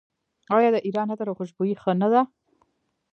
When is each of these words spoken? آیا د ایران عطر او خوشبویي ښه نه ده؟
آیا 0.57 0.69
د 0.73 0.77
ایران 0.87 1.07
عطر 1.13 1.27
او 1.29 1.37
خوشبویي 1.39 1.75
ښه 1.81 1.91
نه 2.01 2.07
ده؟ 2.13 2.21